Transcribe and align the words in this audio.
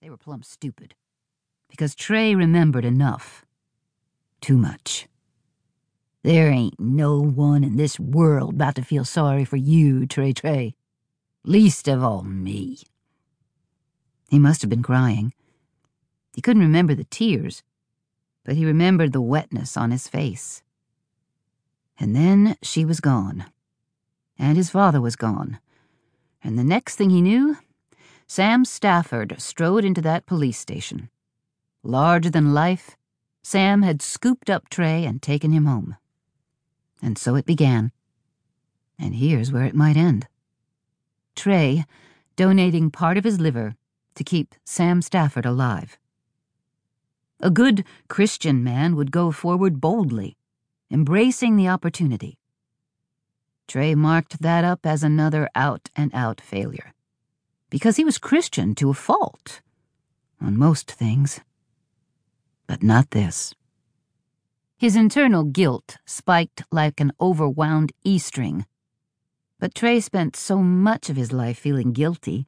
They 0.00 0.08
were 0.08 0.16
plumb 0.16 0.42
stupid. 0.42 0.94
Because 1.68 1.94
Trey 1.94 2.34
remembered 2.34 2.86
enough. 2.86 3.44
Too 4.40 4.56
much. 4.56 5.06
There 6.22 6.50
ain't 6.50 6.80
no 6.80 7.20
one 7.20 7.62
in 7.62 7.76
this 7.76 8.00
world 8.00 8.54
about 8.54 8.76
to 8.76 8.82
feel 8.82 9.04
sorry 9.04 9.44
for 9.44 9.56
you, 9.56 10.06
Trey 10.06 10.32
Trey. 10.32 10.74
Least 11.44 11.86
of 11.86 12.02
all 12.02 12.22
me. 12.22 12.78
He 14.30 14.38
must 14.38 14.62
have 14.62 14.70
been 14.70 14.82
crying. 14.82 15.34
He 16.34 16.40
couldn't 16.40 16.62
remember 16.62 16.94
the 16.94 17.04
tears, 17.04 17.62
but 18.44 18.56
he 18.56 18.64
remembered 18.64 19.12
the 19.12 19.20
wetness 19.20 19.76
on 19.76 19.90
his 19.90 20.08
face. 20.08 20.62
And 21.98 22.16
then 22.16 22.56
she 22.62 22.86
was 22.86 23.00
gone. 23.00 23.46
And 24.38 24.56
his 24.56 24.70
father 24.70 25.00
was 25.00 25.16
gone. 25.16 25.58
And 26.42 26.58
the 26.58 26.64
next 26.64 26.96
thing 26.96 27.10
he 27.10 27.20
knew, 27.20 27.58
Sam 28.30 28.64
Stafford 28.64 29.34
strode 29.40 29.84
into 29.84 30.00
that 30.02 30.24
police 30.24 30.56
station. 30.56 31.10
Larger 31.82 32.30
than 32.30 32.54
life, 32.54 32.96
Sam 33.42 33.82
had 33.82 34.00
scooped 34.00 34.48
up 34.48 34.68
Trey 34.68 35.04
and 35.04 35.20
taken 35.20 35.50
him 35.50 35.64
home. 35.64 35.96
And 37.02 37.18
so 37.18 37.34
it 37.34 37.44
began. 37.44 37.90
And 39.00 39.16
here's 39.16 39.50
where 39.50 39.64
it 39.64 39.74
might 39.74 39.96
end. 39.96 40.28
Trey 41.34 41.84
donating 42.36 42.92
part 42.92 43.18
of 43.18 43.24
his 43.24 43.40
liver 43.40 43.74
to 44.14 44.22
keep 44.22 44.54
Sam 44.64 45.02
Stafford 45.02 45.44
alive. 45.44 45.98
A 47.40 47.50
good 47.50 47.84
Christian 48.06 48.62
man 48.62 48.94
would 48.94 49.10
go 49.10 49.32
forward 49.32 49.80
boldly, 49.80 50.36
embracing 50.88 51.56
the 51.56 51.66
opportunity. 51.66 52.38
Trey 53.66 53.96
marked 53.96 54.40
that 54.40 54.62
up 54.62 54.86
as 54.86 55.02
another 55.02 55.48
out 55.56 55.88
and 55.96 56.14
out 56.14 56.40
failure. 56.40 56.94
Because 57.70 57.96
he 57.96 58.04
was 58.04 58.18
Christian 58.18 58.74
to 58.74 58.90
a 58.90 58.94
fault. 58.94 59.60
On 60.40 60.58
most 60.58 60.90
things. 60.90 61.40
But 62.66 62.82
not 62.82 63.10
this. 63.10 63.54
His 64.76 64.96
internal 64.96 65.44
guilt 65.44 65.98
spiked 66.04 66.64
like 66.72 67.00
an 67.00 67.12
overwound 67.20 67.90
E 68.02 68.18
string. 68.18 68.66
But 69.58 69.74
Trey 69.74 70.00
spent 70.00 70.36
so 70.36 70.58
much 70.62 71.10
of 71.10 71.16
his 71.16 71.32
life 71.32 71.58
feeling 71.58 71.92
guilty 71.92 72.46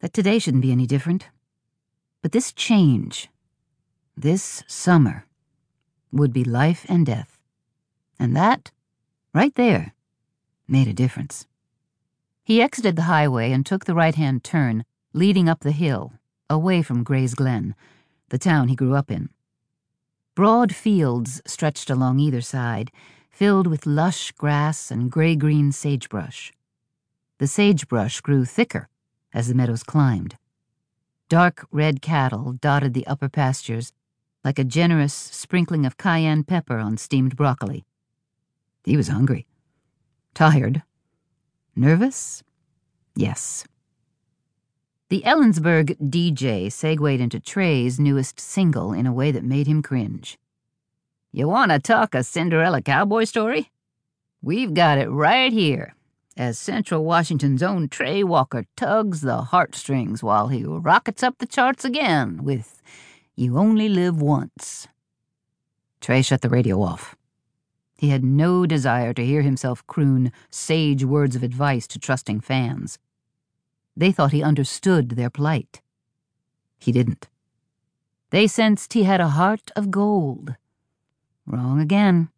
that 0.00 0.12
today 0.12 0.38
shouldn't 0.38 0.62
be 0.62 0.72
any 0.72 0.86
different. 0.86 1.28
But 2.20 2.32
this 2.32 2.52
change, 2.52 3.28
this 4.16 4.64
summer, 4.66 5.26
would 6.10 6.32
be 6.32 6.44
life 6.44 6.84
and 6.88 7.06
death. 7.06 7.38
And 8.18 8.34
that, 8.36 8.72
right 9.32 9.54
there, 9.54 9.94
made 10.66 10.88
a 10.88 10.92
difference. 10.92 11.46
He 12.48 12.62
exited 12.62 12.96
the 12.96 13.02
highway 13.02 13.52
and 13.52 13.66
took 13.66 13.84
the 13.84 13.94
right 13.94 14.14
hand 14.14 14.42
turn, 14.42 14.86
leading 15.12 15.50
up 15.50 15.60
the 15.60 15.70
hill, 15.70 16.14
away 16.48 16.80
from 16.80 17.02
Gray's 17.02 17.34
Glen, 17.34 17.74
the 18.30 18.38
town 18.38 18.68
he 18.68 18.74
grew 18.74 18.94
up 18.94 19.10
in. 19.10 19.28
Broad 20.34 20.74
fields 20.74 21.42
stretched 21.44 21.90
along 21.90 22.20
either 22.20 22.40
side, 22.40 22.90
filled 23.28 23.66
with 23.66 23.84
lush 23.84 24.32
grass 24.32 24.90
and 24.90 25.10
gray 25.10 25.36
green 25.36 25.72
sagebrush. 25.72 26.50
The 27.36 27.46
sagebrush 27.46 28.22
grew 28.22 28.46
thicker 28.46 28.88
as 29.34 29.48
the 29.48 29.54
meadows 29.54 29.82
climbed. 29.82 30.38
Dark 31.28 31.66
red 31.70 32.00
cattle 32.00 32.54
dotted 32.54 32.94
the 32.94 33.06
upper 33.06 33.28
pastures 33.28 33.92
like 34.42 34.58
a 34.58 34.64
generous 34.64 35.12
sprinkling 35.12 35.84
of 35.84 35.98
cayenne 35.98 36.44
pepper 36.44 36.78
on 36.78 36.96
steamed 36.96 37.36
broccoli. 37.36 37.84
He 38.84 38.96
was 38.96 39.08
hungry. 39.08 39.46
Tired. 40.32 40.82
Nervous? 41.78 42.42
Yes. 43.14 43.64
The 45.10 45.22
Ellensburg 45.24 45.96
DJ 46.10 46.72
segued 46.72 47.20
into 47.20 47.38
Trey's 47.38 48.00
newest 48.00 48.40
single 48.40 48.92
in 48.92 49.06
a 49.06 49.12
way 49.12 49.30
that 49.30 49.44
made 49.44 49.68
him 49.68 49.80
cringe. 49.80 50.38
You 51.30 51.46
want 51.46 51.70
to 51.70 51.78
talk 51.78 52.16
a 52.16 52.24
Cinderella 52.24 52.82
cowboy 52.82 53.24
story? 53.24 53.70
We've 54.42 54.74
got 54.74 54.98
it 54.98 55.08
right 55.08 55.52
here, 55.52 55.94
as 56.36 56.58
Central 56.58 57.04
Washington's 57.04 57.62
own 57.62 57.88
Trey 57.88 58.24
Walker 58.24 58.64
tugs 58.76 59.20
the 59.20 59.42
heartstrings 59.42 60.20
while 60.20 60.48
he 60.48 60.64
rockets 60.64 61.22
up 61.22 61.38
the 61.38 61.46
charts 61.46 61.84
again 61.84 62.42
with 62.42 62.82
You 63.36 63.56
Only 63.56 63.88
Live 63.88 64.20
Once. 64.20 64.88
Trey 66.00 66.22
shut 66.22 66.40
the 66.40 66.48
radio 66.48 66.82
off. 66.82 67.14
He 67.98 68.10
had 68.10 68.22
no 68.24 68.64
desire 68.64 69.12
to 69.12 69.26
hear 69.26 69.42
himself 69.42 69.84
croon 69.88 70.30
sage 70.50 71.04
words 71.04 71.34
of 71.34 71.42
advice 71.42 71.88
to 71.88 71.98
trusting 71.98 72.40
fans. 72.40 72.98
They 73.96 74.12
thought 74.12 74.30
he 74.30 74.42
understood 74.42 75.10
their 75.10 75.30
plight. 75.30 75.82
He 76.78 76.92
didn't. 76.92 77.28
They 78.30 78.46
sensed 78.46 78.92
he 78.92 79.02
had 79.02 79.20
a 79.20 79.30
heart 79.30 79.72
of 79.74 79.90
gold. 79.90 80.54
Wrong 81.44 81.80
again. 81.80 82.28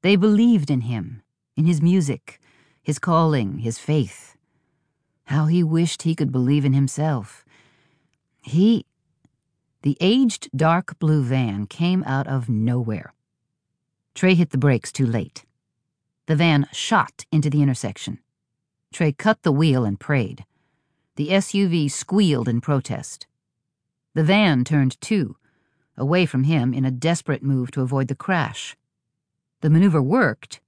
They 0.00 0.16
believed 0.16 0.70
in 0.70 0.82
him, 0.82 1.22
in 1.56 1.66
his 1.66 1.82
music, 1.82 2.40
his 2.82 2.98
calling, 2.98 3.58
his 3.58 3.78
faith. 3.78 4.36
How 5.24 5.44
he 5.46 5.62
wished 5.62 6.02
he 6.02 6.14
could 6.14 6.32
believe 6.32 6.64
in 6.64 6.72
himself. 6.72 7.44
He. 8.40 8.86
The 9.82 9.98
aged 10.00 10.48
dark 10.56 10.98
blue 10.98 11.22
van 11.22 11.66
came 11.66 12.02
out 12.04 12.26
of 12.26 12.48
nowhere. 12.48 13.12
Trey 14.14 14.34
hit 14.34 14.50
the 14.50 14.58
brakes 14.58 14.92
too 14.92 15.06
late. 15.06 15.44
The 16.26 16.36
van 16.36 16.66
shot 16.72 17.26
into 17.32 17.50
the 17.50 17.62
intersection. 17.62 18.20
Trey 18.92 19.12
cut 19.12 19.42
the 19.42 19.52
wheel 19.52 19.84
and 19.84 19.98
prayed. 19.98 20.44
The 21.16 21.30
SUV 21.30 21.90
squealed 21.90 22.48
in 22.48 22.60
protest. 22.60 23.26
The 24.14 24.22
van 24.24 24.64
turned 24.64 25.00
too, 25.00 25.36
away 25.96 26.26
from 26.26 26.44
him 26.44 26.72
in 26.72 26.84
a 26.84 26.92
desperate 26.92 27.42
move 27.42 27.72
to 27.72 27.82
avoid 27.82 28.06
the 28.06 28.14
crash. 28.14 28.76
The 29.60 29.70
maneuver 29.70 30.00
worked, 30.00 30.60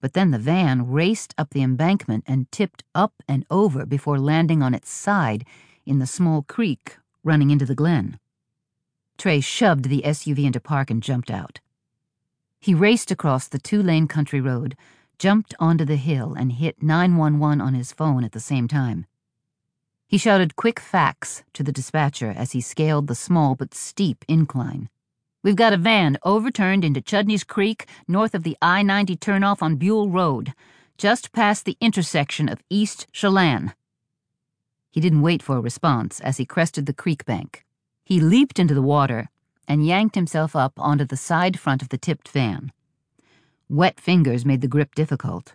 but 0.00 0.14
then 0.14 0.32
the 0.32 0.38
van 0.38 0.90
raced 0.90 1.34
up 1.38 1.50
the 1.50 1.62
embankment 1.62 2.24
and 2.26 2.50
tipped 2.50 2.82
up 2.94 3.14
and 3.28 3.46
over 3.50 3.86
before 3.86 4.18
landing 4.18 4.62
on 4.62 4.74
its 4.74 4.90
side 4.90 5.44
in 5.86 6.00
the 6.00 6.06
small 6.06 6.42
creek 6.42 6.96
running 7.22 7.50
into 7.50 7.64
the 7.64 7.74
glen. 7.74 8.18
Trey 9.16 9.40
shoved 9.40 9.84
the 9.84 10.02
SUV 10.04 10.44
into 10.44 10.60
park 10.60 10.90
and 10.90 11.02
jumped 11.02 11.30
out. 11.30 11.60
He 12.60 12.74
raced 12.74 13.10
across 13.10 13.48
the 13.48 13.58
two 13.58 13.82
lane 13.82 14.08
country 14.08 14.40
road, 14.40 14.76
jumped 15.18 15.54
onto 15.58 15.84
the 15.84 15.96
hill, 15.96 16.34
and 16.34 16.52
hit 16.52 16.82
911 16.82 17.60
on 17.60 17.74
his 17.74 17.92
phone 17.92 18.24
at 18.24 18.32
the 18.32 18.40
same 18.40 18.68
time. 18.68 19.06
He 20.06 20.18
shouted 20.18 20.56
quick 20.56 20.80
facts 20.80 21.44
to 21.52 21.62
the 21.62 21.72
dispatcher 21.72 22.32
as 22.36 22.52
he 22.52 22.60
scaled 22.60 23.06
the 23.06 23.14
small 23.14 23.54
but 23.54 23.74
steep 23.74 24.24
incline. 24.26 24.88
We've 25.42 25.54
got 25.54 25.72
a 25.72 25.76
van 25.76 26.18
overturned 26.24 26.84
into 26.84 27.00
Chudney's 27.00 27.44
Creek 27.44 27.86
north 28.08 28.34
of 28.34 28.42
the 28.42 28.56
I 28.60 28.82
90 28.82 29.16
turnoff 29.16 29.62
on 29.62 29.76
Buell 29.76 30.08
Road, 30.08 30.52
just 30.96 31.32
past 31.32 31.64
the 31.64 31.76
intersection 31.80 32.48
of 32.48 32.62
East 32.68 33.06
Chelan. 33.12 33.72
He 34.90 35.00
didn't 35.00 35.22
wait 35.22 35.42
for 35.42 35.56
a 35.56 35.60
response 35.60 36.20
as 36.20 36.38
he 36.38 36.44
crested 36.44 36.86
the 36.86 36.92
creek 36.92 37.24
bank. 37.24 37.64
He 38.02 38.18
leaped 38.18 38.58
into 38.58 38.74
the 38.74 38.82
water 38.82 39.28
and 39.68 39.86
yanked 39.86 40.14
himself 40.14 40.56
up 40.56 40.72
onto 40.78 41.04
the 41.04 41.16
side 41.16 41.60
front 41.60 41.82
of 41.82 41.90
the 41.90 41.98
tipped 41.98 42.28
van. 42.30 42.72
Wet 43.68 44.00
fingers 44.00 44.46
made 44.46 44.62
the 44.62 44.66
grip 44.66 44.94
difficult, 44.94 45.54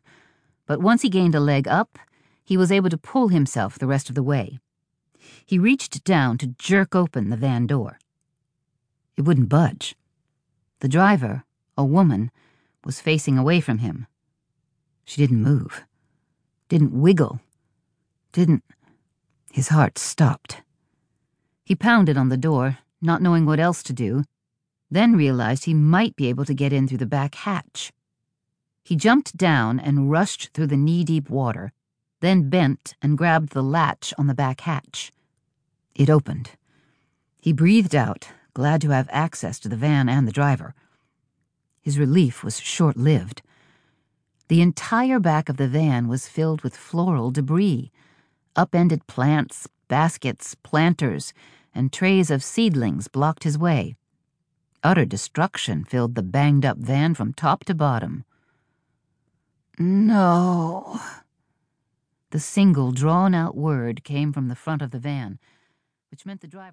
but 0.68 0.80
once 0.80 1.02
he 1.02 1.10
gained 1.10 1.34
a 1.34 1.40
leg 1.40 1.68
up, 1.68 1.98
he 2.46 2.56
was 2.56 2.72
able 2.72 2.90
to 2.92 2.98
pull 2.98 3.30
himself 3.30 3.80
the 3.80 3.88
rest 3.88 4.10
of 4.10 4.16
the 4.16 4.24
way. 4.24 4.60
He 5.46 5.58
reached 5.58 6.04
down 6.04 6.38
to 6.38 6.48
jerk 6.48 6.96
open 6.96 7.30
the 7.30 7.38
van 7.38 7.66
door. 7.66 7.98
It 9.18 9.24
wouldn't 9.24 9.50
budge. 9.50 9.96
The 10.80 10.88
driver, 10.88 11.44
a 11.76 11.84
woman, 11.84 12.30
was 12.86 13.02
facing 13.02 13.38
away 13.38 13.62
from 13.62 13.80
him. 13.80 14.06
She 15.06 15.22
didn't 15.22 15.42
move, 15.42 15.84
didn't 16.70 16.94
wiggle, 16.94 17.40
didn't. 18.32 18.64
His 19.52 19.70
heart 19.70 19.98
stopped. 19.98 20.62
He 21.64 21.76
pounded 21.76 22.18
on 22.18 22.30
the 22.30 22.38
door, 22.38 22.80
not 23.04 23.22
knowing 23.22 23.46
what 23.46 23.60
else 23.60 23.84
to 23.84 23.94
do, 23.94 24.24
then 24.90 25.16
realized 25.16 25.66
he 25.66 25.74
might 25.74 26.16
be 26.16 26.28
able 26.28 26.46
to 26.46 26.54
get 26.54 26.74
in 26.74 26.88
through 26.88 27.00
the 27.00 27.06
back 27.06 27.36
hatch. 27.36 27.92
He 28.84 28.96
jumped 28.96 29.38
down 29.38 29.80
and 29.80 30.12
rushed 30.12 30.52
through 30.54 30.68
the 30.68 30.78
knee 30.78 31.04
deep 31.04 31.30
water, 31.30 31.72
then 32.20 32.50
bent 32.50 32.96
and 33.02 33.18
grabbed 33.18 33.50
the 33.50 33.64
latch 33.64 34.14
on 34.18 34.28
the 34.28 34.34
back 34.34 34.62
hatch. 34.62 35.12
It 35.96 36.10
opened. 36.10 36.52
He 37.40 37.54
breathed 37.54 37.96
out, 37.96 38.30
glad 38.54 38.82
to 38.82 38.90
have 38.90 39.10
access 39.12 39.60
to 39.60 39.70
the 39.70 39.76
van 39.76 40.08
and 40.08 40.28
the 40.28 40.32
driver. 40.32 40.74
His 41.82 42.00
relief 42.00 42.44
was 42.44 42.60
short 42.60 42.96
lived. 42.96 43.42
The 44.48 44.62
entire 44.62 45.20
back 45.20 45.50
of 45.50 45.58
the 45.58 45.68
van 45.68 46.08
was 46.08 46.28
filled 46.28 46.62
with 46.62 46.78
floral 46.78 47.32
debris 47.32 47.92
upended 48.56 49.08
plants, 49.08 49.68
baskets, 49.88 50.56
planters, 50.64 51.34
and 51.74 51.92
trays 51.92 52.30
of 52.32 52.44
seedlings 52.44 53.08
blocked 53.08 53.44
his 53.44 53.58
way. 53.58 53.96
Utter 54.84 55.06
destruction 55.06 55.84
filled 55.84 56.16
the 56.16 56.24
banged 56.24 56.66
up 56.66 56.78
van 56.78 57.14
from 57.14 57.34
top 57.34 57.64
to 57.66 57.74
bottom. 57.74 58.26
No. 59.78 61.00
The 62.32 62.40
single 62.40 62.92
drawn 62.92 63.36
out 63.36 63.56
word 63.56 64.04
came 64.04 64.34
from 64.34 64.48
the 64.48 64.56
front 64.56 64.82
of 64.82 64.92
the 64.92 65.00
van, 65.00 65.40
which 66.10 66.26
meant 66.26 66.42
the 66.42 66.48
driver. 66.48 66.72